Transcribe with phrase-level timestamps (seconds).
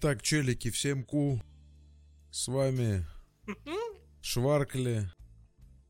[0.00, 1.42] Так, челики, всем ку.
[2.30, 3.04] С вами
[4.22, 5.10] Шваркли.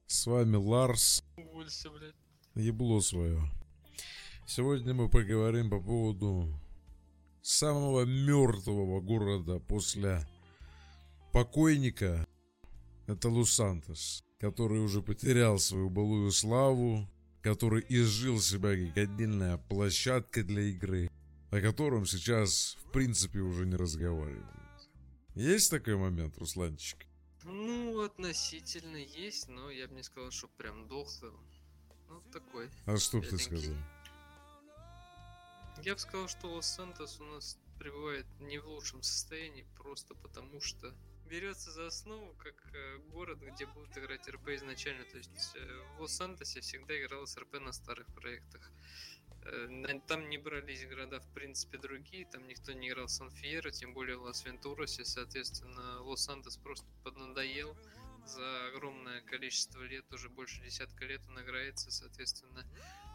[0.08, 1.22] С вами Ларс.
[1.36, 2.16] Уволься, блядь.
[2.56, 3.40] Ебло свое.
[4.48, 6.48] Сегодня мы поговорим по поводу
[7.40, 10.26] самого мертвого города после
[11.32, 12.26] покойника.
[13.06, 17.08] Это Лос-Сантос, который уже потерял свою былую славу,
[17.42, 21.08] который изжил себя как отдельная площадка для игры,
[21.50, 24.46] о котором сейчас в принципе уже не разговаривают.
[25.34, 27.06] Есть такой момент, Русланчик?
[27.44, 31.32] Ну, относительно есть, но я бы не сказал, что прям дохлый.
[32.08, 32.68] Ну, такой.
[32.86, 33.74] А что б ты сказал?
[35.82, 40.94] Я бы сказал, что Лос-Сантос у нас пребывает не в лучшем состоянии, просто потому что
[41.30, 45.04] берется за основу как э, город, где будут играть РП изначально.
[45.04, 48.70] То есть э, в Лос-Сантосе всегда игралось РП на старых проектах.
[49.42, 53.94] Э, Там не брались города, в принципе, другие, там никто не играл в Сан-Фиерро, тем
[53.94, 57.76] более в Лас-Вентурасе, соответственно, Лос-Сантос просто поднадоел.
[58.26, 62.64] За огромное количество лет, уже больше десятка лет он играется, соответственно,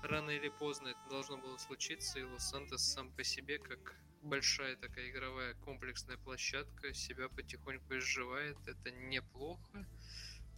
[0.03, 5.09] рано или поздно это должно было случиться, и Лос-Сантос сам по себе, как большая такая
[5.09, 9.85] игровая комплексная площадка, себя потихоньку изживает, это неплохо.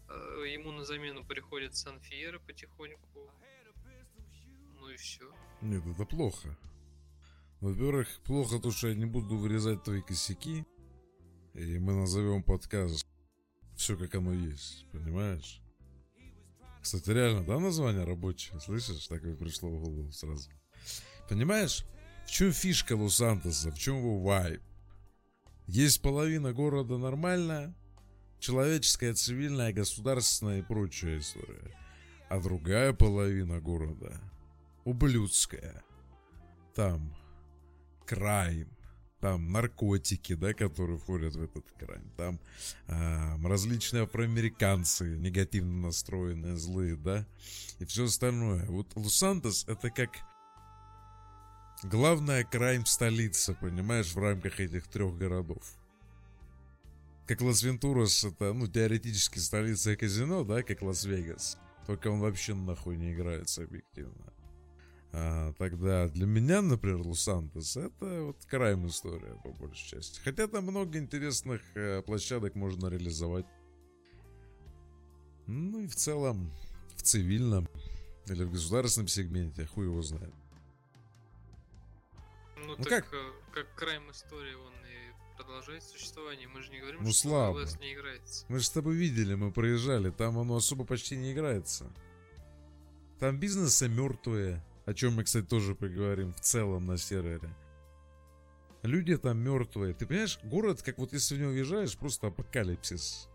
[0.10, 3.30] Э, Ему на замену приходит Сан-Фиерро потихоньку,
[4.88, 5.30] ну и все.
[5.62, 6.58] Нет, это плохо.
[7.60, 10.66] Во-первых, плохо то, что я не буду вырезать твои косяки.
[11.54, 13.06] И мы назовем подкаст
[13.76, 15.62] все как оно есть, понимаешь?
[16.82, 18.60] Кстати, реально, да, название рабочее?
[18.60, 19.08] Слышишь?
[19.08, 20.50] Так и пришло в голову сразу.
[21.30, 21.86] Понимаешь?
[22.26, 23.72] В чем фишка Лос-Сантоса?
[23.72, 24.62] В чем его вайб?
[25.68, 27.76] Есть половина города нормальная,
[28.40, 31.76] человеческая, цивильная, государственная и прочая история.
[32.30, 34.20] А другая половина города
[34.88, 35.84] ублюдская.
[36.74, 37.14] Там
[38.06, 38.70] crime,
[39.20, 42.40] там наркотики, да, которые входят в этот crime, там
[42.88, 47.26] а, различные афроамериканцы, негативно настроенные, злые, да,
[47.80, 48.66] и все остальное.
[48.68, 50.12] Вот Лос-Сантос это как
[51.84, 55.64] главная crime -столица, понимаешь, в рамках этих трех городов.
[57.26, 61.58] Как Лас-Вентурас это, ну, теоретически столица казино, да, как Лас-Вегас.
[61.86, 64.34] Только он вообще нахуй не играется объективно.
[65.20, 70.20] А, тогда для меня, например, Лос-Сантос это вот крайм история по большей части.
[70.20, 73.48] Хотя там много интересных э, площадок можно реализовать.
[75.48, 76.52] Ну и в целом
[76.96, 77.68] в цивильном
[78.28, 80.34] или в государственном сегменте, хуй его знает.
[82.58, 83.14] Ну, Ну так как?
[83.14, 86.48] э, как крайм истории он и продолжает существование.
[86.48, 87.58] Мы же не говорим, Ну, что слабо.
[87.64, 88.46] ЛС не играется.
[88.50, 91.92] Мы же с тобой видели, мы проезжали, там оно особо почти не играется.
[93.20, 97.54] Там бизнесы мертвые, о чем мы, кстати, тоже поговорим в целом на сервере.
[98.84, 99.94] Люди там мертвые.
[99.94, 103.28] Ты понимаешь, город, как вот если в него въезжаешь, просто апокалипсис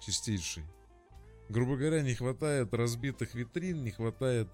[0.00, 0.62] чистейший.
[1.48, 4.48] Грубо говоря, не хватает разбитых витрин, не хватает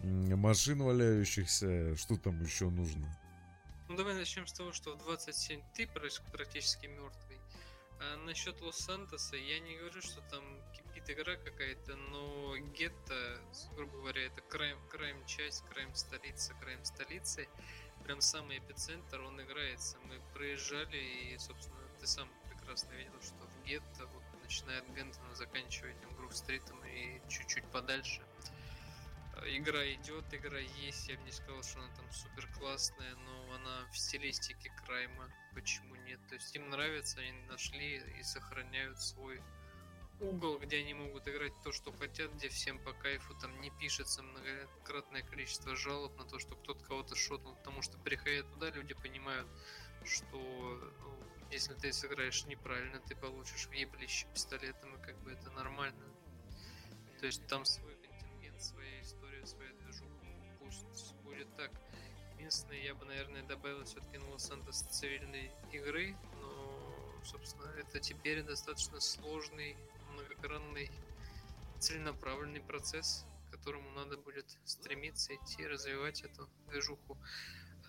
[0.00, 3.06] машин валяющихся, что там еще нужно.
[3.88, 7.38] Ну давай начнем с того, что в 27 ты практи- практически мертвый.
[8.04, 10.42] А насчет Лос-Сантоса, я не говорю, что там
[10.72, 13.40] кипит игра какая-то, но гетто,
[13.76, 17.48] грубо говоря, это крайм, крайм часть, крайм столица, крайм столицы.
[18.02, 19.98] Прям самый эпицентр, он играется.
[20.00, 25.34] Мы проезжали, и, собственно, ты сам прекрасно видел, что в гетто, вот, начиная от Бентона,
[25.36, 28.22] заканчивая этим Грув-стритом и чуть-чуть подальше,
[29.46, 31.08] Игра идет, игра есть.
[31.08, 35.28] Я бы не сказал, что она там супер классная, но она в стилистике крайма.
[35.54, 36.20] Почему нет?
[36.28, 39.40] То есть им нравится, они нашли и сохраняют свой
[40.22, 44.22] угол, где они могут играть то, что хотят, где всем по кайфу, там не пишется
[44.22, 49.48] многократное количество жалоб на то, что кто-то кого-то шотнул, потому что приходя туда, люди понимают,
[50.04, 51.18] что ну,
[51.50, 56.04] если ты сыграешь неправильно, ты получишь въеблище пистолетом, и как бы это нормально.
[57.20, 59.21] То есть там свой контингент, своя история,
[61.42, 61.70] будет так.
[62.38, 69.00] Единственное, я бы, наверное, добавил все-таки на Лос-Сантос цивильной игры, но, собственно, это теперь достаточно
[69.00, 69.76] сложный,
[70.12, 70.90] многогранный,
[71.78, 77.16] целенаправленный процесс, к которому надо будет стремиться идти, развивать эту движуху.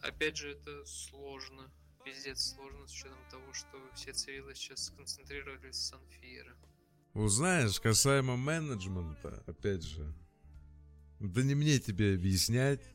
[0.02, 1.72] Опять же, это сложно,
[2.04, 6.56] пиздец сложно с учетом того, что все цивилы сейчас сконцентрировались в Сан-Фьеро.
[7.14, 10.14] Вот знаешь, касаемо менеджмента, опять же,
[11.20, 12.93] да не мне тебе объяснять,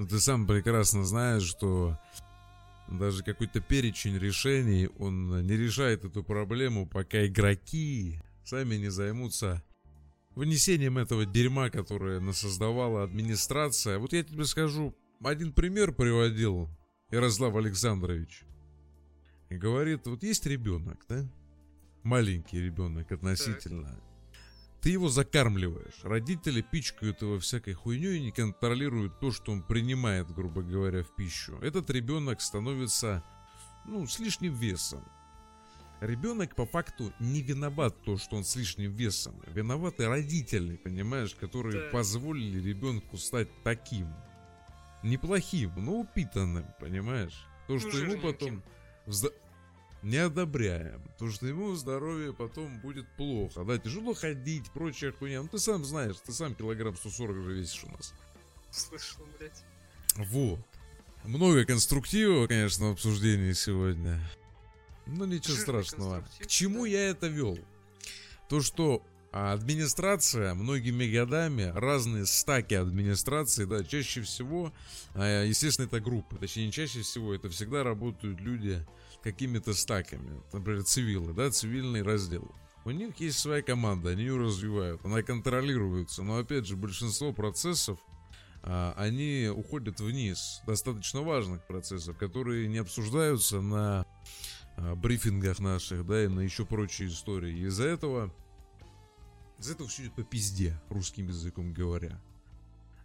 [0.00, 1.98] но ты сам прекрасно знаешь, что
[2.88, 9.62] даже какой-то перечень решений, он не решает эту проблему, пока игроки сами не займутся
[10.34, 13.98] вынесением этого дерьма, которое насоздавала администрация.
[13.98, 16.70] Вот я тебе скажу, один пример приводил
[17.10, 18.44] Ярослав Александрович.
[19.50, 21.30] и говорит, вот есть ребенок, да?
[22.04, 24.00] Маленький ребенок относительно.
[24.82, 26.00] Ты его закармливаешь.
[26.02, 31.14] Родители пичкают его всякой хуйней и не контролируют то, что он принимает, грубо говоря, в
[31.14, 31.58] пищу.
[31.60, 33.22] Этот ребенок становится,
[33.86, 35.04] ну, с лишним весом.
[36.00, 39.34] Ребенок по факту не виноват то, что он с лишним весом.
[39.48, 41.90] Виноваты родители, понимаешь, которые Да.
[41.90, 44.08] позволили ребенку стать таким.
[45.02, 47.46] Неплохим, но упитанным, понимаешь?
[47.66, 48.22] То, что ему жирненьким.
[48.22, 48.62] потом...
[49.06, 49.32] взда-
[50.02, 51.02] Не одобряем.
[51.18, 53.64] То, что ему здоровье потом будет плохо.
[53.64, 55.42] Да, тяжело ходить, прочая хуйня.
[55.42, 58.14] Ну, ты сам знаешь, ты сам килограмм 140 уже весишь у нас.
[58.70, 59.62] Слышал, блядь.
[60.16, 60.60] Вот.
[61.24, 64.18] Много конструктива, конечно, в обсуждении сегодня.
[65.06, 66.24] Но ничего Жирный страшного.
[66.38, 66.88] К чему да.
[66.88, 67.58] я это вел?
[68.48, 74.72] То, что а, администрация многими годами, разные стаки администрации, да, чаще всего,
[75.14, 78.84] а, естественно, это группы, точнее, не чаще всего, это всегда работают люди
[79.22, 80.42] какими-то стаками.
[80.52, 82.50] Например, цивилы, да, цивильный раздел.
[82.84, 87.98] У них есть своя команда, они ее развивают, она контролируется, но опять же, большинство процессов
[88.62, 94.06] а, они уходят вниз, достаточно важных процессов, которые не обсуждаются на
[94.76, 97.66] а, брифингах наших, да, и на еще прочие истории.
[97.66, 98.34] Из-за этого,
[99.58, 102.20] из-за этого все идет по пизде, русским языком говоря.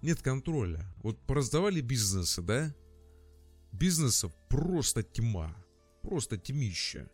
[0.01, 0.85] Нет контроля.
[1.03, 2.73] Вот пораздавали бизнесы, да?
[3.71, 5.55] Бизнесов просто тьма.
[6.05, 7.09] Просто тьмища.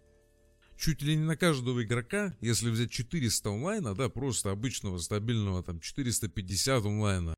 [0.78, 5.80] Чуть ли не на каждого игрока, если взять 400 онлайна, да, просто обычного, стабильного, там,
[5.80, 7.36] 450 онлайна,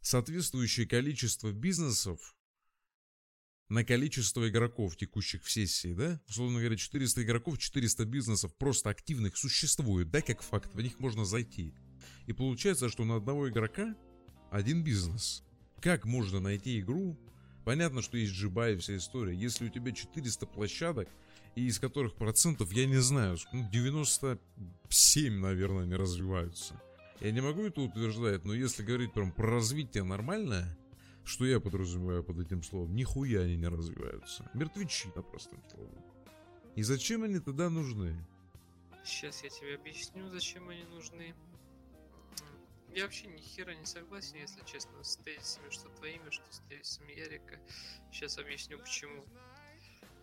[0.00, 2.34] соответствующее количество бизнесов
[3.68, 6.20] на количество игроков, текущих в сессии, да?
[6.28, 11.24] Условно говоря, 400 игроков, 400 бизнесов просто активных существует, да, как факт, в них можно
[11.24, 11.74] зайти.
[12.26, 13.94] И получается, что на одного игрока
[14.50, 15.42] один бизнес.
[15.82, 17.18] Как можно найти игру?
[17.66, 19.34] Понятно, что есть джиба и вся история.
[19.34, 21.08] Если у тебя 400 площадок,
[21.56, 26.80] и из которых процентов, я не знаю, ну, 97, наверное, не развиваются.
[27.18, 30.78] Я не могу это утверждать, но если говорить прям про развитие нормальное,
[31.24, 34.48] что я подразумеваю под этим словом, нихуя они не развиваются.
[34.54, 36.04] Мертвечи, на простым словом.
[36.76, 38.16] И зачем они тогда нужны?
[39.04, 41.34] Сейчас я тебе объясню, зачем они нужны.
[42.94, 47.12] Я вообще ни хера не согласен, если честно, с тезисами, что твоими, что с тезисами
[47.12, 47.58] Ярика.
[48.10, 49.24] Сейчас объясню почему.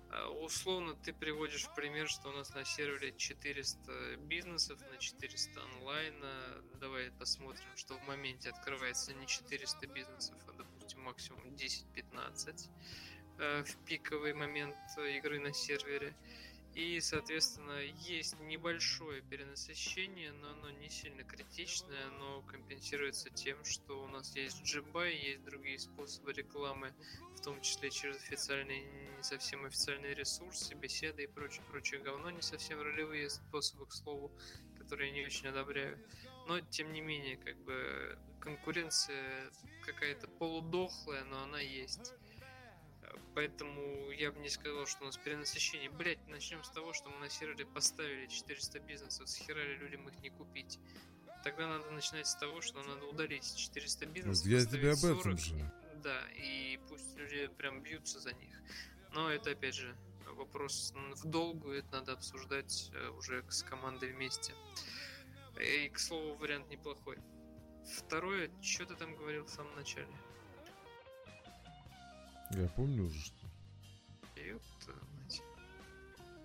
[0.09, 5.61] А, Условно ты приводишь в пример, что у нас на сервере 400 бизнесов на 400
[5.61, 6.63] онлайна.
[6.79, 12.69] Давай посмотрим, что в моменте открывается не 400 бизнесов, а допустим максимум 10-15
[13.39, 16.15] э, в пиковый момент игры на сервере.
[16.75, 24.07] И, соответственно, есть небольшое перенасыщение, но оно не сильно критичное, оно компенсируется тем, что у
[24.07, 26.91] нас есть GBuy, есть другие способы рекламы,
[27.35, 28.85] в том числе через официальные,
[29.17, 34.31] не совсем официальные ресурсы, беседы и прочее, прочее говно, не совсем ролевые способы, к слову,
[34.79, 35.99] которые я не очень одобряю.
[36.47, 39.51] Но, тем не менее, как бы конкуренция
[39.85, 42.13] какая-то полудохлая, но она есть.
[43.35, 45.89] Поэтому я бы не сказал, что у нас перенасыщение.
[45.89, 50.29] Блять, начнем с того, что мы на сервере поставили 400 бизнесов, схерали людям их не
[50.29, 50.79] купить.
[51.43, 54.45] Тогда надо начинать с того, что надо удалить 400 бизнесов.
[54.45, 55.71] Вот я тебе об этом 40, же.
[56.03, 58.55] Да, и пусть люди прям бьются за них.
[59.13, 59.95] Но это опять же
[60.35, 64.53] вопрос в долгую, это надо обсуждать э, уже с командой вместе.
[65.59, 67.17] И, к слову, вариант неплохой.
[67.97, 70.07] Второе, что ты там говорил в самом начале?
[72.61, 73.35] Я помню уже, что...
[75.17, 75.41] Мать.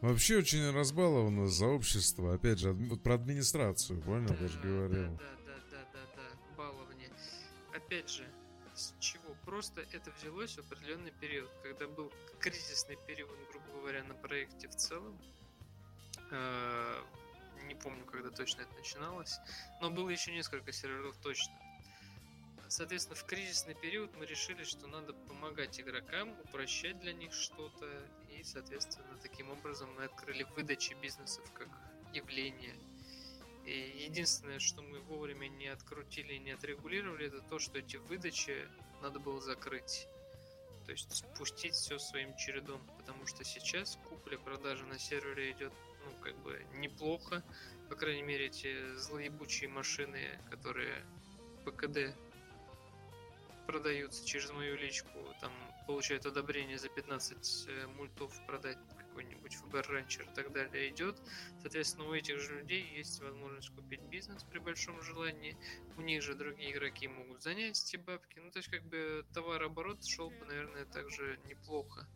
[0.01, 2.35] Вообще очень разбаловано за общество.
[2.35, 4.35] Опять же, вот про администрацию, понял?
[4.41, 5.17] Я же Да, говорил.
[5.17, 7.11] Да, да, да, да, да, баловни.
[7.75, 8.25] Опять же,
[8.75, 9.35] с чего?
[9.45, 14.77] Просто это взялось в определенный период, когда был кризисный период, грубо говоря, на проекте в
[14.77, 15.19] целом.
[16.31, 17.03] Э,
[17.67, 19.39] Не помню, когда точно это начиналось,
[19.83, 21.53] но было еще несколько серверов точно.
[22.69, 27.87] Соответственно, в кризисный период мы решили, что надо помогать игрокам, упрощать для них что-то,
[28.31, 31.69] и, соответственно, таким образом мы открыли выдачи бизнесов как
[32.13, 32.77] явление.
[33.65, 38.69] И единственное, что мы вовремя не открутили и не отрегулировали, это то, что эти выдачи
[39.03, 40.07] надо было закрыть.
[40.85, 42.81] То есть спустить все своим чередом.
[42.99, 45.73] Потому что сейчас купля-продажа на сервере идет,
[46.05, 47.43] ну, как бы неплохо.
[47.91, 51.05] По крайней мере, эти злоебучие машины, которые
[51.67, 52.17] ПКД
[53.69, 55.11] продаются через мою личку,
[55.43, 55.53] там
[55.87, 61.21] получают одобрение за 15 э, мультов продать какой-нибудь ФБР ранчер и так далее идет.
[61.61, 65.55] Соответственно, у этих же людей есть возможность купить бизнес при большом желании.
[65.99, 68.39] У них же другие игроки могут занять эти бабки.
[68.39, 72.07] Ну, то есть, как бы товарооборот шел бы, наверное, также неплохо.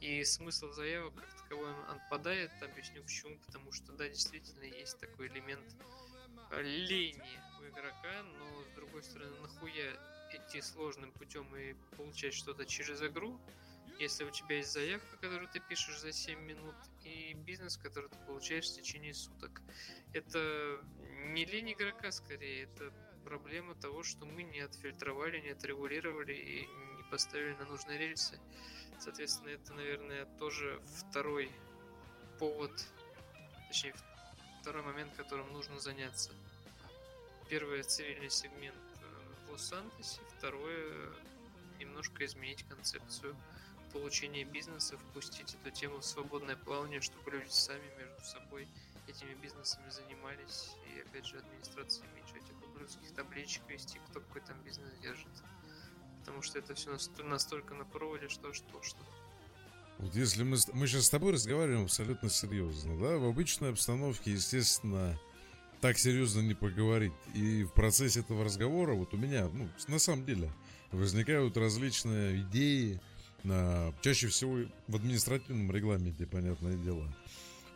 [0.00, 2.50] И смысл заявок как таковой отпадает.
[2.60, 3.38] Объясню почему.
[3.46, 5.74] Потому что, да, действительно, есть такой элемент
[6.52, 13.02] лени у игрока, но с другой стороны, нахуя идти сложным путем и получать что-то через
[13.02, 13.40] игру,
[13.98, 18.16] если у тебя есть заявка, которую ты пишешь за 7 минут, и бизнес, который ты
[18.26, 19.60] получаешь в течение суток.
[20.12, 20.80] Это
[21.32, 22.92] не лень игрока скорее, это
[23.24, 26.66] проблема того, что мы не отфильтровали, не отрегулировали и
[26.96, 28.38] не поставили на нужные рельсы.
[29.00, 31.50] Соответственно, это, наверное, тоже второй
[32.38, 32.72] повод,
[33.68, 33.94] точнее,
[34.60, 36.30] второй момент, которым нужно заняться.
[37.48, 38.87] Первое цивильный сегмент
[39.48, 41.12] в Лос-Сантосе, второе
[41.78, 43.36] немножко изменить концепцию
[43.92, 48.68] получения бизнеса, впустить эту тему в свободное плавание, чтобы люди сами между собой
[49.06, 54.56] этими бизнесами занимались, и опять же администрация меньше этих ублюдских табличек вести, кто какой там
[54.64, 55.28] бизнес держит.
[56.20, 58.98] Потому что это все настолько на проводе, что что что.
[59.98, 65.18] Вот если мы, мы сейчас с тобой разговариваем абсолютно серьезно, да, в обычной обстановке, естественно,
[65.80, 67.12] так серьезно не поговорить.
[67.34, 70.50] И в процессе этого разговора вот у меня, ну, на самом деле,
[70.92, 73.00] возникают различные идеи,
[73.44, 77.14] а, чаще всего в административном регламенте, понятное дело.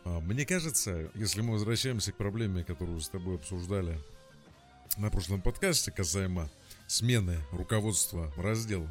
[0.05, 3.99] А, мне кажется, если мы возвращаемся к проблеме, которую с тобой обсуждали
[4.97, 6.49] на прошлом подкасте касаемо
[6.87, 8.89] смены руководства разделов,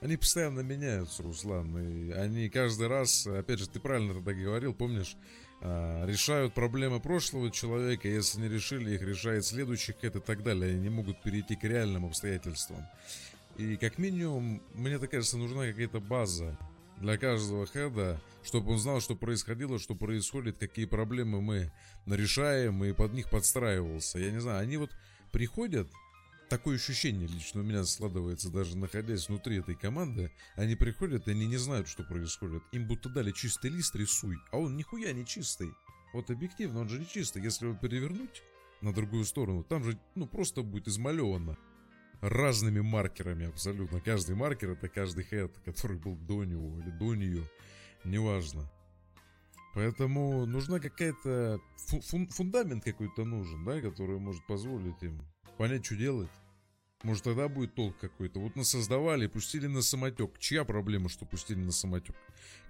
[0.00, 5.16] они постоянно меняются, Руслан, и они каждый раз, опять же, ты правильно тогда говорил, помнишь,
[5.60, 10.72] а, решают проблемы прошлого человека, если не решили, их решает следующий хэт и так далее,
[10.72, 12.86] они не могут перейти к реальным обстоятельствам.
[13.58, 16.56] И как минимум, мне так кажется, нужна какая-то база
[16.98, 21.70] для каждого хеда, чтобы он знал, что происходило, что происходит, какие проблемы мы
[22.06, 24.18] решаем, и под них подстраивался.
[24.18, 24.90] Я не знаю, они вот
[25.30, 25.88] приходят
[26.50, 31.46] такое ощущение лично у меня складывается, даже находясь внутри этой команды, они приходят, и они
[31.46, 32.62] не знают, что происходит.
[32.72, 35.70] Им будто дали чистый лист, рисуй, а он нихуя не чистый.
[36.12, 37.40] Вот объективно, он же не чистый.
[37.42, 38.42] Если его перевернуть
[38.82, 41.56] на другую сторону, там же, ну, просто будет измалевано
[42.20, 44.00] разными маркерами абсолютно.
[44.00, 47.48] Каждый маркер это каждый хед, который был до него или до нее,
[48.04, 48.70] неважно.
[49.74, 51.60] Поэтому нужна какая-то
[52.02, 55.22] фун фундамент какой-то нужен, да, который может позволить им
[55.60, 56.30] понять, что делать.
[57.02, 58.40] Может, тогда будет толк какой-то.
[58.40, 60.38] Вот насоздавали, пустили на самотек.
[60.38, 62.16] Чья проблема, что пустили на самотек?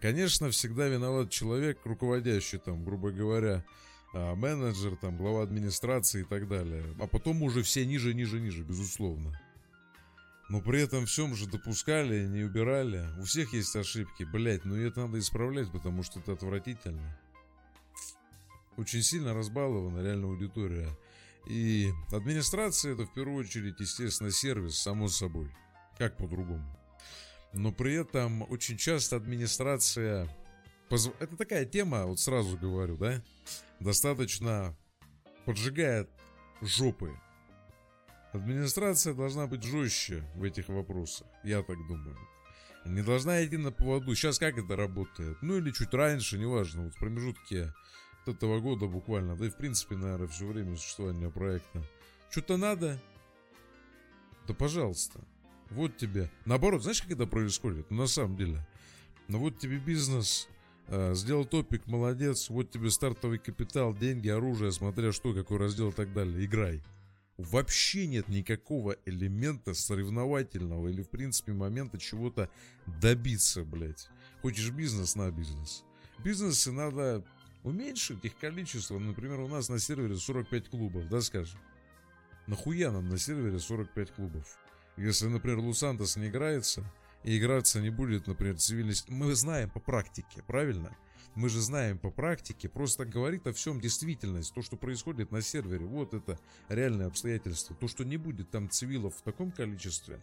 [0.00, 3.64] Конечно, всегда виноват человек, руководящий там, грубо говоря,
[4.12, 6.82] а, менеджер, там, глава администрации и так далее.
[6.98, 9.40] А потом уже все ниже, ниже, ниже, безусловно.
[10.48, 13.06] Но при этом всем же допускали, не убирали.
[13.20, 17.16] У всех есть ошибки, блять, но это надо исправлять, потому что это отвратительно.
[18.76, 20.88] Очень сильно разбалована реально аудитория.
[21.46, 25.50] И администрация это в первую очередь, естественно, сервис, само собой.
[25.98, 26.64] Как по-другому.
[27.52, 30.28] Но при этом очень часто администрация...
[30.88, 31.12] Позв...
[31.20, 33.22] Это такая тема, вот сразу говорю, да?
[33.80, 34.76] Достаточно
[35.44, 36.10] поджигает
[36.60, 37.12] жопы.
[38.32, 42.16] Администрация должна быть жестче в этих вопросах, я так думаю.
[42.84, 44.14] Не должна идти на поводу.
[44.14, 45.36] Сейчас как это работает?
[45.42, 46.84] Ну или чуть раньше, неважно.
[46.84, 47.74] Вот в промежутке
[48.30, 51.82] этого года буквально, да и в принципе, наверное, все время существования проекта.
[52.30, 52.98] Что-то надо?
[54.46, 55.20] Да пожалуйста.
[55.70, 56.30] Вот тебе.
[56.46, 57.90] Наоборот, знаешь, как это происходит?
[57.90, 58.66] Ну, на самом деле.
[59.28, 60.48] Ну вот тебе бизнес,
[60.88, 65.92] э, сделал топик, молодец, вот тебе стартовый капитал, деньги, оружие, смотря что, какой раздел и
[65.92, 66.44] так далее.
[66.44, 66.82] Играй.
[67.38, 72.50] Вообще нет никакого элемента соревновательного или, в принципе, момента чего-то
[73.00, 74.08] добиться, блядь.
[74.42, 75.84] Хочешь бизнес, на бизнес.
[76.22, 77.24] Бизнесы надо
[77.62, 81.60] Уменьшить их количество, например, у нас на сервере 45 клубов, да, скажем.
[82.46, 84.58] Нахуя нам на сервере 45 клубов?
[84.96, 86.84] Если, например, Лусантос не играется,
[87.22, 89.08] и играться не будет, например, цивильность...
[89.08, 90.96] Мы знаем по практике, правильно?
[91.34, 95.84] Мы же знаем по практике, просто говорит о всем действительность, то, что происходит на сервере,
[95.84, 96.38] вот это
[96.68, 97.76] реальное обстоятельство.
[97.76, 100.20] То, что не будет там цивилов в таком количестве,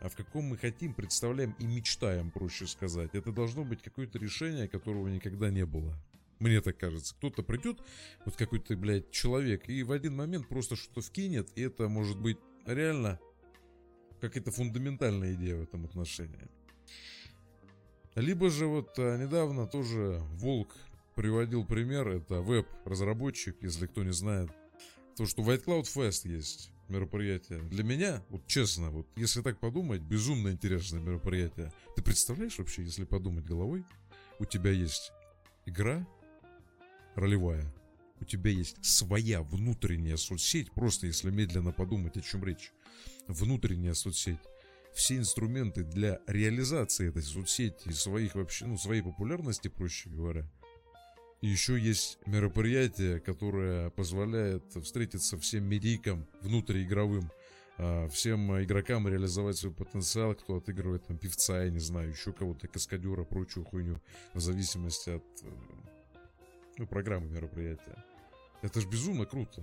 [0.00, 3.10] а в каком мы хотим, представляем и мечтаем, проще сказать.
[3.14, 5.96] Это должно быть какое-то решение, которого никогда не было.
[6.40, 7.14] Мне так кажется.
[7.14, 7.80] Кто-то придет,
[8.24, 12.38] вот какой-то, блядь, человек, и в один момент просто что-то вкинет, и это может быть
[12.64, 13.20] реально
[14.20, 16.48] какая-то фундаментальная идея в этом отношении.
[18.14, 20.74] Либо же вот а, недавно тоже Волк
[21.14, 24.50] приводил пример, это веб-разработчик, если кто не знает,
[25.16, 26.70] то, что White Cloud Fest есть.
[26.88, 27.60] мероприятие.
[27.60, 31.70] Для меня, вот честно, вот если так подумать, безумно интересное мероприятие.
[31.94, 33.84] Ты представляешь вообще, если подумать головой,
[34.38, 35.12] у тебя есть
[35.66, 36.06] игра
[37.20, 37.72] ролевая,
[38.20, 42.72] у тебя есть своя внутренняя соцсеть, просто если медленно подумать, о чем речь.
[43.28, 44.40] Внутренняя соцсеть.
[44.94, 50.50] Все инструменты для реализации этой соцсети, своих вообще, ну, своей популярности, проще говоря.
[51.40, 57.30] И еще есть мероприятие, которое позволяет встретиться всем медийкам внутриигровым,
[57.78, 62.68] а, всем игрокам реализовать свой потенциал, кто отыгрывает там певца, я не знаю, еще кого-то,
[62.68, 64.02] каскадера, прочую хуйню,
[64.34, 65.48] в зависимости от э,
[66.80, 68.04] ну, программы мероприятия.
[68.62, 69.62] Это ж безумно круто.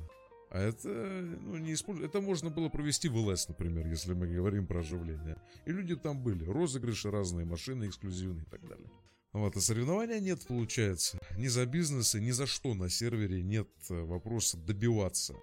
[0.49, 2.01] А это, ну, не использ...
[2.01, 5.35] это можно было провести в ЛС, например, если мы говорим про оживление.
[5.65, 6.45] И люди там были.
[6.45, 8.89] Розыгрыши разные, машины эксклюзивные и так далее.
[9.33, 11.19] Вот, а соревнования нет, получается.
[11.37, 15.35] Ни за бизнес и ни за что на сервере нет э, вопроса добиваться.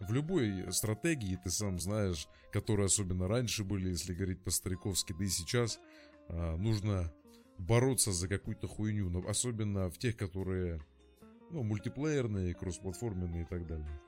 [0.00, 5.28] В любой стратегии, ты сам знаешь, которые особенно раньше были, если говорить по-стариковски, да и
[5.28, 5.78] сейчас,
[6.28, 7.12] а, нужно
[7.58, 10.80] бороться за какую-то хуйню, но особенно в тех, которые
[11.52, 14.00] ну, мультиплеерные, кроссплатформенные и так далее.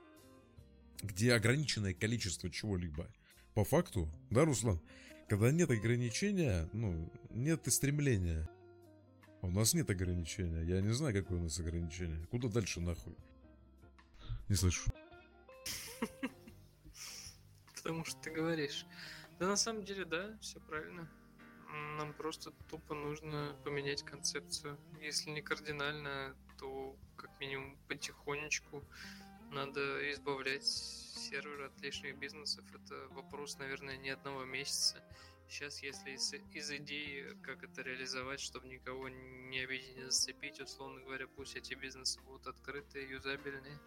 [1.02, 3.08] Где ограниченное количество чего-либо.
[3.54, 4.80] По факту, да, Руслан?
[5.28, 8.48] Когда нет ограничения, ну, нет и стремления.
[9.42, 10.62] У нас нет ограничения.
[10.62, 12.26] Я не знаю, какое у нас ограничение.
[12.26, 13.14] Куда дальше нахуй?
[14.48, 14.90] Не слышу.
[17.76, 18.86] Потому что ты говоришь.
[19.38, 21.10] Да на самом деле, да, все правильно.
[21.98, 24.78] Нам просто тупо нужно поменять концепцию.
[25.00, 28.84] Если не кардинально, то как минимум потихонечку
[29.50, 32.64] надо избавлять сервер от лишних бизнесов.
[32.74, 35.02] Это вопрос, наверное, не одного месяца.
[35.48, 41.00] Сейчас, если из, из идеи, как это реализовать, чтобы никого не обидеть, не зацепить, условно
[41.00, 43.78] говоря, пусть эти бизнесы будут открытые, юзабельные,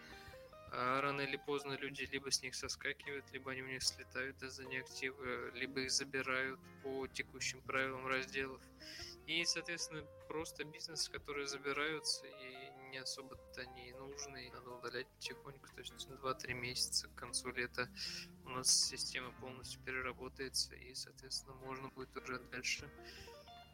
[0.72, 4.66] а рано или поздно люди либо с них соскакивают, либо они у них слетают из-за
[4.66, 8.62] неактива, либо их забирают по текущим правилам разделов.
[9.26, 12.47] И, соответственно, просто бизнес, которые забираются и
[12.88, 17.90] не особо-то они нужны, надо удалять потихоньку, то есть 2-3 месяца к концу лета
[18.46, 22.90] у нас система полностью переработается, и, соответственно, можно будет уже дальше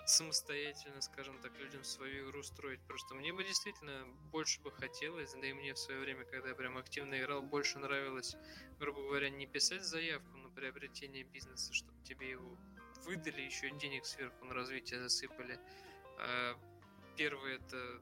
[0.05, 2.81] самостоятельно, скажем так, людям свою игру строить.
[2.81, 6.55] Просто мне бы действительно больше бы хотелось, да и мне в свое время, когда я
[6.55, 8.35] прям активно играл, больше нравилось,
[8.79, 12.57] грубо говоря, не писать заявку на приобретение бизнеса, чтобы тебе его
[13.05, 15.59] выдали, еще денег сверху на развитие засыпали.
[16.19, 16.57] А
[17.15, 18.01] первое это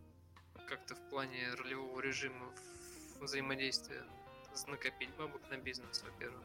[0.68, 2.52] как-то в плане ролевого режима
[3.20, 4.04] взаимодействия
[4.68, 6.44] накопить бабок на бизнес, во-первых.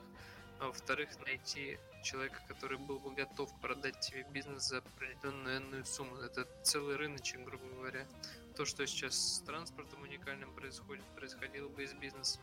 [0.58, 6.16] А во-вторых, найти человека, который был бы готов продать тебе бизнес за определенную энную сумму.
[6.16, 8.06] Это целый рыночек, грубо говоря.
[8.56, 12.42] То, что сейчас с транспортом уникальным происходит, происходило бы и с бизнесом.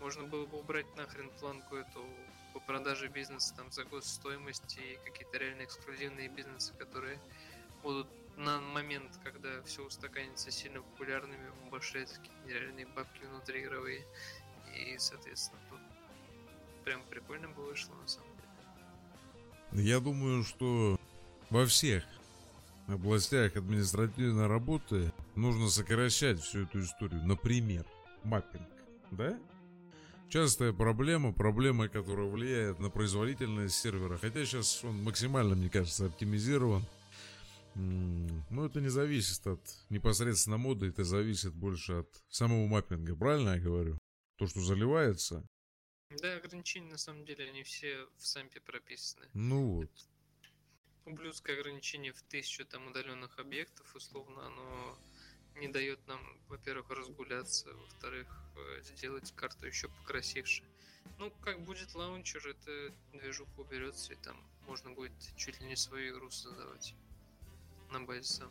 [0.00, 2.04] Можно было бы убрать нахрен планку эту
[2.52, 7.18] по продаже бизнеса там за год стоимости и какие-то реально эксклюзивные бизнесы, которые
[7.82, 14.04] будут на момент, когда все устаканится сильно популярными, большие такие нереальные бабки внутриигровые.
[14.74, 15.80] И, соответственно, тут
[16.84, 18.28] прям прикольно бы вышло на самом
[19.72, 19.84] деле.
[19.84, 20.98] Я думаю, что
[21.50, 22.04] во всех
[22.86, 27.22] областях административной работы нужно сокращать всю эту историю.
[27.24, 27.84] Например,
[28.24, 28.68] маппинг,
[29.10, 29.38] да?
[30.28, 34.16] Частая проблема, проблема, которая влияет на производительность сервера.
[34.16, 36.84] Хотя сейчас он максимально, мне кажется, оптимизирован.
[37.74, 43.60] Ну, это не зависит от непосредственно моды, это зависит больше от самого маппинга, правильно я
[43.60, 43.98] говорю?
[44.36, 45.44] То, что заливается,
[46.20, 49.26] да, ограничения на самом деле они все в сампе прописаны.
[49.34, 49.90] Ну вот.
[51.04, 54.98] Ублюдское ограничение в тысячу там удаленных объектов, условно, оно
[55.56, 60.62] не дает нам, во-первых, разгуляться, во-вторых, э, сделать карту еще покрасивше.
[61.18, 66.14] Ну, как будет лаунчер, это движуха уберется, и там можно будет чуть ли не свою
[66.14, 66.94] игру создавать
[67.92, 68.44] на базе.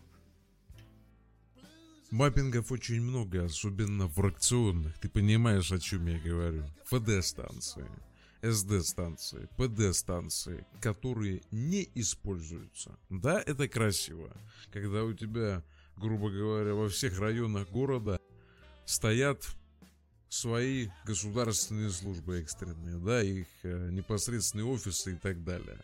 [2.11, 4.97] Маппингов очень много, особенно фракционных.
[4.99, 6.65] Ты понимаешь, о чем я говорю?
[6.85, 7.89] ФД-станции,
[8.41, 12.97] СД-станции, ПД-станции, которые не используются.
[13.09, 14.29] Да, это красиво,
[14.73, 15.63] когда у тебя,
[15.95, 18.19] грубо говоря, во всех районах города
[18.85, 19.45] стоят
[20.27, 25.77] свои государственные службы экстренные, да, их э, непосредственные офисы и так далее.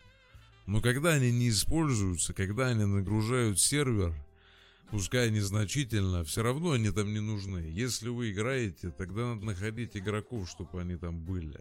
[0.68, 4.14] Но когда они не используются, когда они нагружают сервер–
[4.90, 7.58] пускай незначительно, все равно они там не нужны.
[7.58, 11.60] Если вы играете, тогда надо находить игроков, чтобы они там были.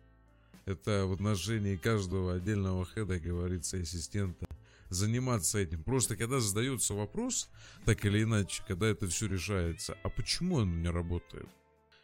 [0.66, 4.48] Это в отношении каждого отдельного хеда, говорится, ассистента.
[4.90, 5.84] Заниматься этим.
[5.84, 7.50] Просто когда задается вопрос,
[7.86, 11.50] так или иначе, когда это все решается, а почему оно не работает?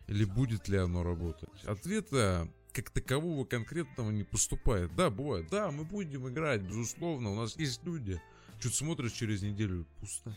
[0.08, 1.64] Или будет ли оно работать?
[1.64, 4.96] Ответа как такового конкретного не поступает.
[4.96, 5.48] Да, бывает.
[5.50, 7.32] Да, мы будем играть, безусловно.
[7.32, 8.20] У нас есть люди.
[8.60, 10.36] Что-то смотришь через неделю, пусто.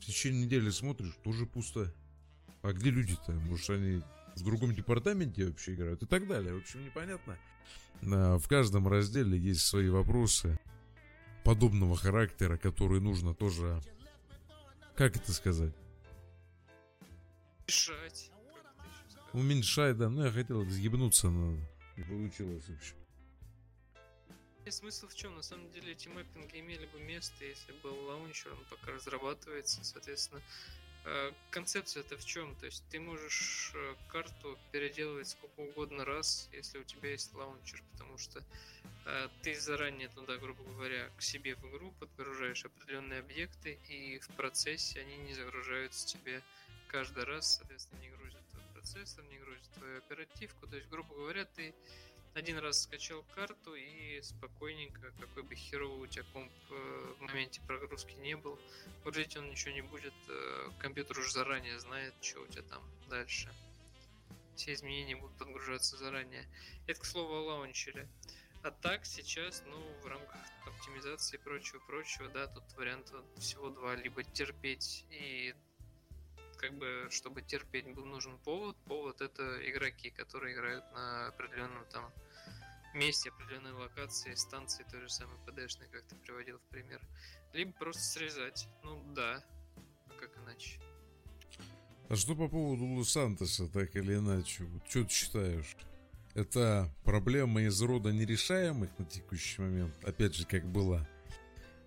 [0.00, 1.92] В течение недели смотришь, тоже пусто.
[2.62, 3.32] А где люди-то?
[3.32, 4.02] Может, они
[4.36, 6.54] в другом департаменте вообще играют и так далее.
[6.54, 7.38] В общем, непонятно.
[8.00, 10.58] В каждом разделе есть свои вопросы
[11.42, 13.80] подобного характера, которые нужно тоже,
[14.96, 15.74] как это сказать?
[17.66, 18.30] Решать.
[19.34, 20.08] Уменьшать, да.
[20.08, 21.58] Ну, я хотел съебнуться, но
[21.96, 22.94] не получилось, в общем.
[24.64, 25.34] И смысл в чем?
[25.34, 30.40] На самом деле эти мэппинги имели бы место, если был лаунчер, он пока разрабатывается, соответственно,
[31.04, 32.54] э, концепция это в чем?
[32.56, 37.82] То есть ты можешь э, карту переделывать сколько угодно раз, если у тебя есть лаунчер,
[37.90, 38.40] потому что
[39.04, 44.28] э, ты заранее туда, грубо говоря, к себе в игру подгружаешь определенные объекты, и в
[44.28, 46.40] процессе они не загружаются тебе
[46.86, 48.43] каждый раз, соответственно, не грузят
[48.84, 50.66] процессор, не грузят твою оперативку.
[50.66, 51.74] То есть, грубо говоря, ты
[52.34, 57.62] один раз скачал карту и спокойненько, какой бы херовый у тебя комп э, в моменте
[57.66, 58.58] прогрузки не был,
[59.02, 63.48] грузить он ничего не будет, э, компьютер уже заранее знает, что у тебя там дальше.
[64.56, 66.46] Все изменения будут подгружаться заранее.
[66.86, 68.06] Это, к слову, о лаунчере.
[68.62, 73.94] А так сейчас, ну, в рамках оптимизации и прочего-прочего, да, тут вариантов всего два.
[73.94, 75.54] Либо терпеть и
[76.64, 78.76] как бы, чтобы терпеть, был нужен повод.
[78.86, 82.10] Повод это игроки, которые играют на определенном там
[82.94, 87.00] месте, определенной локации, станции той же самой ПДшной, как ты приводил в пример.
[87.52, 88.66] Либо просто срезать.
[88.82, 89.44] Ну да,
[90.08, 90.80] а как иначе?
[92.08, 94.64] А что по поводу Лос-Сантоса, так или иначе?
[94.64, 95.76] Вот что ты считаешь?
[96.34, 99.94] Это проблема из рода нерешаемых на текущий момент?
[100.02, 101.06] Опять же, как была.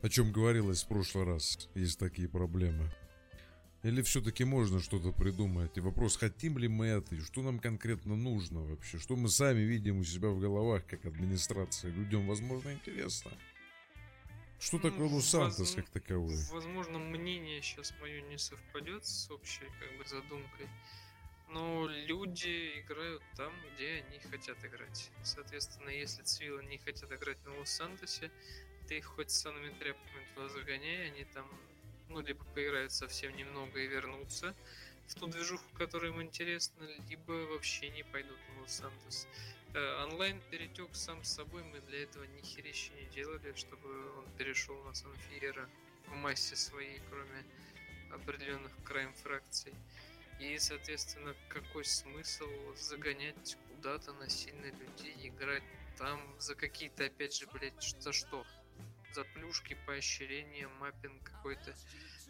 [0.04, 1.68] О чем говорилось в прошлый раз.
[1.74, 2.92] Есть такие проблемы.
[3.88, 5.78] Или все-таки можно что-то придумать?
[5.78, 9.00] И вопрос, хотим ли мы это, и что нам конкретно нужно вообще?
[9.00, 11.90] Что мы сами видим у себя в головах, как администрация?
[11.92, 13.32] Людям, возможно, интересно.
[14.60, 16.36] Что ну, такое Лос-Сантос как таковой?
[16.52, 20.68] Возможно, мнение сейчас мое не совпадет с общей как бы задумкой.
[21.48, 25.10] Но люди играют там, где они хотят играть.
[25.24, 28.32] Соответственно, если цивилы не хотят играть на Лос-Сантосе,
[28.90, 31.48] ты их хоть санными тряпками туда загоняй, они там
[32.10, 34.56] ну, либо поиграют совсем немного и вернутся
[35.08, 39.28] в ту движуху, которая им интересна, либо вообще не пойдут в Лос-Сантос.
[39.74, 44.26] Э, онлайн перетек сам с собой, мы для этого ни херища не делали, чтобы он
[44.38, 45.70] перешел на Санфиера
[46.08, 47.46] в массе своей, кроме
[48.12, 49.74] определенных крайм фракций.
[50.40, 55.64] И, соответственно, какой смысл загонять куда-то насильно людей, играть
[55.98, 58.46] там за какие-то, опять же, блядь, что что?
[59.18, 61.74] За плюшки, поощрения, маппинг какой-то.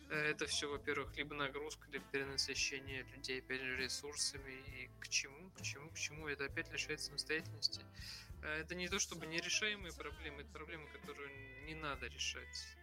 [0.09, 4.53] Э, это все, во-первых, либо нагрузка, либо перенасыщение людей, опять же, ресурсами.
[4.77, 7.81] И к чему, к чему, к чему это опять лишает самостоятельности.
[8.41, 11.29] Э, это не то чтобы нерешаемые проблемы, это проблемы, которые
[11.65, 12.77] не надо решать.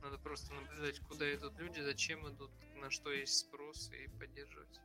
[0.00, 4.80] Надо просто наблюдать, куда идут люди, зачем идут, на что есть спрос и поддерживать.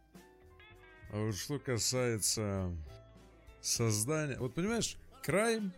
[1.10, 2.76] А вот что касается
[3.62, 4.38] создания...
[4.38, 5.72] Вот понимаешь, крайм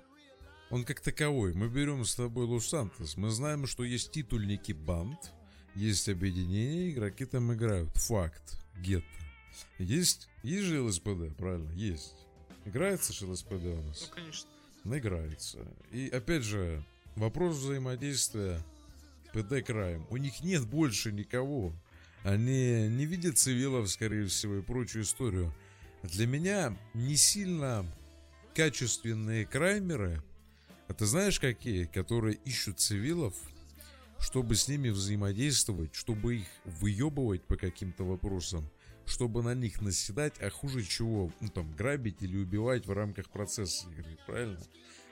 [0.69, 1.53] он как таковой.
[1.53, 3.17] Мы берем с тобой Лос-Сантос.
[3.17, 5.33] Мы знаем, что есть титульники банд,
[5.75, 7.89] есть объединения, игроки там играют.
[7.95, 8.59] Факт.
[8.79, 9.07] Гетто.
[9.77, 11.71] Есть, есть же ЛСПД, правильно?
[11.71, 12.15] Есть.
[12.65, 14.09] Играется же ЛСПД у нас?
[14.09, 14.49] Ну, конечно.
[14.85, 15.59] Играется.
[15.91, 16.83] И опять же,
[17.15, 18.63] вопрос взаимодействия
[19.33, 20.05] ПД краем.
[20.09, 21.73] У них нет больше никого.
[22.23, 25.53] Они не видят цивилов, скорее всего, и прочую историю.
[26.03, 27.85] Для меня не сильно
[28.55, 30.21] качественные краймеры
[30.89, 31.85] а ты знаешь какие?
[31.85, 33.35] Которые ищут цивилов,
[34.17, 38.67] чтобы с ними взаимодействовать, чтобы их выебывать по каким-то вопросам,
[39.05, 43.87] чтобы на них наседать, а хуже чего, ну там, грабить или убивать в рамках процесса
[43.91, 44.59] игры, правильно?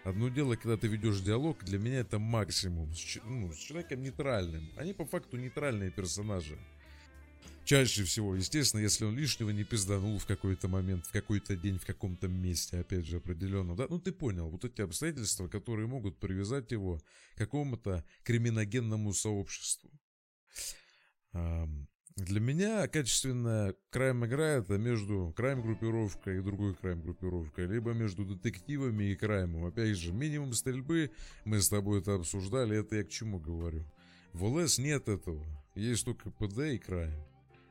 [0.04, 4.72] Одно дело, когда ты ведешь диалог, для меня это максимум, с, ну, с человеком нейтральным.
[4.78, 6.58] Они по факту нейтральные персонажи.
[7.68, 11.86] Чаще всего, естественно, если он лишнего не пизданул в какой-то момент, в какой-то день, в
[11.86, 16.72] каком-то месте, опять же, определенно, да, ну ты понял, вот эти обстоятельства, которые могут привязать
[16.72, 17.02] его
[17.36, 19.92] к какому-то криминогенному сообществу.
[21.34, 28.24] Для меня качественная крайм игра это между крайм группировкой и другой крайм группировкой, либо между
[28.24, 29.66] детективами и краймом.
[29.66, 31.12] Опять же, минимум стрельбы,
[31.44, 33.84] мы с тобой это обсуждали, это я к чему говорю.
[34.32, 37.14] В ЛС нет этого, есть только ПД и crime.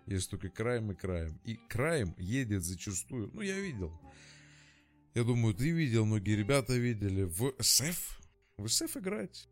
[0.06, 1.40] Есть только crime и crime.
[1.44, 3.30] И crime едет зачастую.
[3.32, 3.92] Ну, я видел.
[5.14, 7.24] Я думаю, ты видел, многие ребята видели.
[7.24, 8.20] В СФ?
[8.56, 9.48] В СФ играть.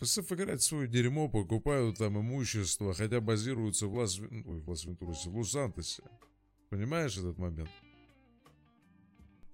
[0.00, 4.18] В СФ играть свое дерьмо, покупают там имущество, хотя базируются в Лас...
[4.18, 6.02] Ой, в Лас-Вентурасе, в Лос-Сантосе.
[6.70, 7.70] Понимаешь этот момент?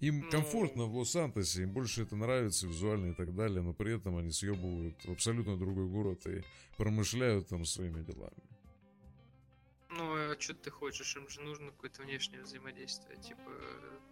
[0.01, 3.95] Им Ну- комфортно в Лос-Сантосе, им больше это нравится визуально и так далее, но при
[3.95, 6.43] этом они съебывают в абсолютно другой город и
[6.77, 8.43] промышляют там своими делами.
[9.95, 11.17] Ну, а что ты хочешь?
[11.17, 13.21] Им же нужно какое-то внешнее взаимодействие.
[13.21, 13.51] Типа,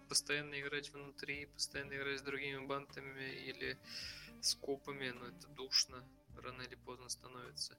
[0.08, 3.78] постоянно играть внутри, постоянно играть с другими бандами или
[4.42, 6.04] с копами, но это душно.
[6.36, 7.76] Рано или поздно становится.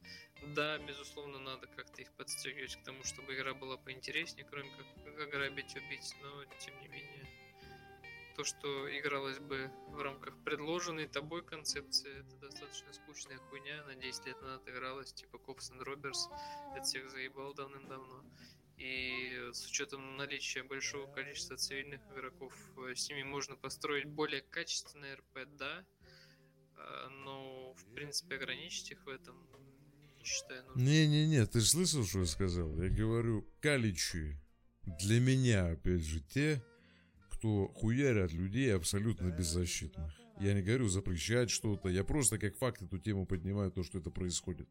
[0.56, 5.76] Да, безусловно, надо как-то их подстегивать к тому, чтобы игра была поинтереснее, кроме как ограбить,
[5.76, 7.41] убить, но тем не менее.
[8.42, 13.84] То, что игралось бы в рамках предложенной тобой концепции, это достаточно скучная хуйня.
[13.86, 16.18] На 10 лет назад игралась, типа Cops and Robbers.
[16.74, 18.26] Это всех заебал давным-давно.
[18.78, 25.14] И с учетом наличия большого количества цивильных игроков, э, с ними можно построить более качественный
[25.14, 25.86] РП, да.
[26.78, 29.38] А, Но, в принципе, ограничить их в этом
[30.18, 30.84] не считаю нужным.
[30.84, 32.76] Не-не-не, ты же слышал, что я сказал?
[32.82, 34.42] Я говорю, каличи
[34.82, 36.64] для меня, опять же, те,
[37.42, 40.14] кто хуярят людей абсолютно беззащитных.
[40.40, 44.12] Я не говорю запрещать что-то, я просто как факт эту тему поднимаю, то, что это
[44.12, 44.70] происходит.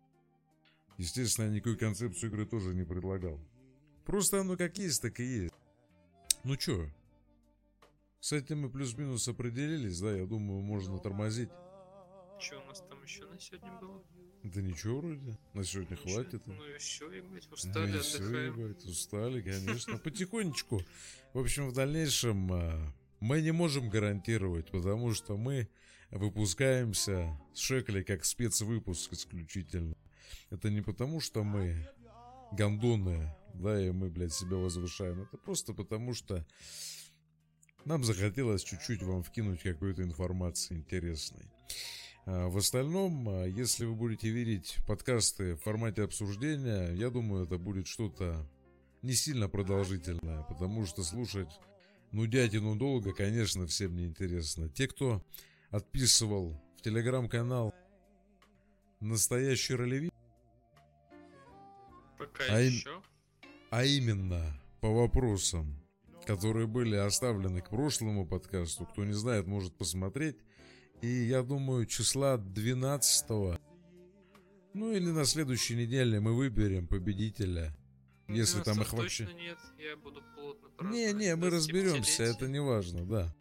[0.97, 3.41] Естественно, я никакой концепцию игры тоже не предлагал.
[4.05, 5.55] Просто оно как есть, так и есть.
[6.45, 6.89] Ну чё,
[8.21, 11.51] с этим мы плюс-минус определились, да, я думаю, можно тормозить.
[12.41, 14.03] Что у нас там еще на сегодня было?
[14.43, 16.47] Да ничего вроде, на сегодня хватит.
[16.47, 18.59] Ну все, ебать, устали, Ну и всё, отдыхаем.
[18.59, 19.99] ебать, устали, конечно.
[19.99, 20.83] Потихонечку.
[21.35, 25.69] В общем, в дальнейшем а, мы не можем гарантировать, потому что мы
[26.11, 29.95] выпускаемся с Шекли как спецвыпуск исключительно.
[30.49, 31.87] Это не потому, что мы
[32.53, 35.23] гондоны, да, и мы, блядь, себя возвышаем.
[35.23, 36.47] Это просто потому, что
[37.85, 41.45] нам захотелось чуть-чуть вам вкинуть какой-то информации интересной.
[42.27, 47.59] А, В остальном, а, если вы будете видеть подкасты в формате обсуждения, я думаю, это
[47.59, 48.47] будет что-то
[49.03, 51.49] не сильно продолжительное, потому что слушать
[52.13, 54.69] нудятину долго, конечно, всем не интересно.
[54.69, 55.25] Те, кто
[55.71, 57.75] отписывал в телеграм-канал
[59.01, 60.13] настоящий ролевик,
[62.19, 63.03] Пока А еще.
[63.71, 65.75] а именно по вопросам,
[66.27, 70.37] которые были оставлены к прошлому подкасту, кто не знает, может посмотреть.
[71.03, 73.59] И я думаю, числа 12
[74.73, 77.77] ну или на следующей неделе мы выберем победителя.
[78.29, 79.25] Если там их вообще...
[79.25, 83.35] Точно нет, я буду плотно Не, не, мы разберемся, это не важно, да.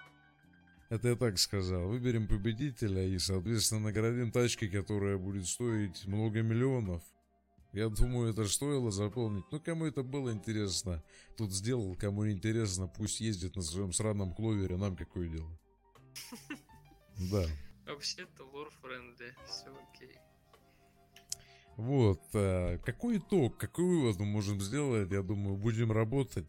[0.89, 1.87] Это я так сказал.
[1.87, 7.03] Выберем победителя и, соответственно, наградим тачкой, которая будет стоить много миллионов.
[7.73, 9.45] Я думаю, это стоило заполнить.
[9.51, 11.03] Ну, кому это было интересно,
[11.37, 15.59] тут сделал, кому не интересно, пусть ездит на своем сраном кловере, нам какое дело.
[17.19, 17.45] Да.
[17.85, 20.15] Вообще-то лор френдли, все окей.
[21.75, 22.21] Вот.
[22.33, 25.11] а, Какой итог, какой вывод мы можем сделать?
[25.11, 26.45] Я думаю, будем работать.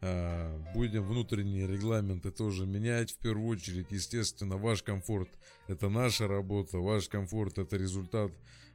[0.00, 3.12] а, Будем внутренние регламенты тоже менять.
[3.12, 5.28] В первую очередь, естественно, ваш комфорт–
[5.68, 6.78] это наша работа.
[6.78, 8.30] Ваш комфорт– это результат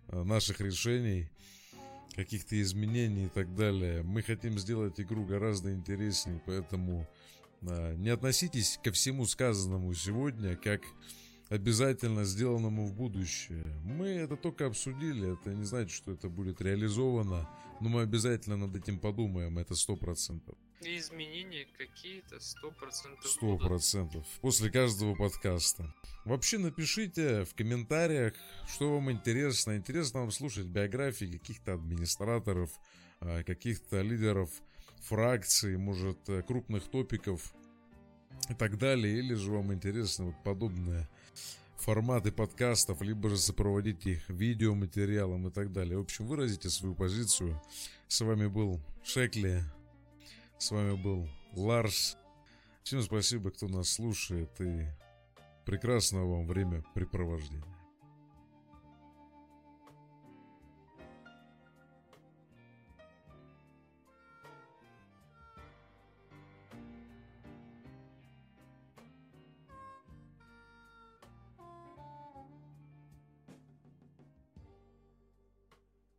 [0.09, 1.29] а, наших решений,
[2.15, 4.03] каких-то изменений и так далее.
[4.03, 7.07] Мы хотим сделать игру гораздо интереснее, поэтому
[7.61, 10.81] а, не относитесь ко всему сказанному сегодня как
[11.53, 13.63] обязательно сделанному в будущее.
[13.83, 17.47] Мы это только обсудили, это не значит, что это будет реализовано,
[17.79, 20.57] но мы обязательно над этим подумаем, это сто процентов.
[20.81, 24.25] Изменения какие-то сто процентов Сто процентов.
[24.41, 25.93] После каждого подкаста.
[26.25, 28.33] Вообще напишите в комментариях,
[28.67, 29.77] что вам интересно.
[29.77, 32.71] Интересно вам слушать биографии каких-то администраторов,
[33.21, 34.49] а, каких-то лидеров
[35.01, 37.53] фракций, может, э, крупных топиков
[38.49, 39.19] и так далее.
[39.19, 41.07] Или же вам интересны вот подобные
[41.77, 45.97] форматы подкастов, либо же сопроводить их видеоматериалом и так далее.
[45.97, 47.61] В общем, выразите свою позицию.
[48.07, 49.61] С вами был Шекли,
[50.57, 52.17] с вами был Ларс.
[52.83, 54.87] Всем спасибо, кто нас слушает, и
[55.65, 57.72] прекрасного вам времяпрепровождения.